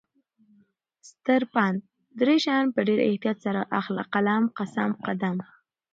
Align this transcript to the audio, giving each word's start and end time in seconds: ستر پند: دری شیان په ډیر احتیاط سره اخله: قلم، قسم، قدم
ستر 1.09 1.41
پند: 1.53 1.79
دری 2.19 2.37
شیان 2.43 2.65
په 2.75 2.79
ډیر 2.87 2.99
احتیاط 3.09 3.37
سره 3.45 3.61
اخله: 3.79 4.03
قلم، 4.13 4.43
قسم، 4.57 4.89
قدم 5.05 5.37